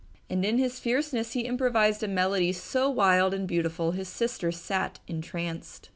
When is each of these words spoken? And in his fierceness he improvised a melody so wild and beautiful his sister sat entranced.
And 0.31 0.43
in 0.43 0.57
his 0.57 0.79
fierceness 0.79 1.33
he 1.33 1.41
improvised 1.41 2.01
a 2.01 2.07
melody 2.07 2.53
so 2.53 2.89
wild 2.89 3.35
and 3.35 3.47
beautiful 3.47 3.91
his 3.91 4.07
sister 4.09 4.51
sat 4.51 4.99
entranced. 5.07 5.89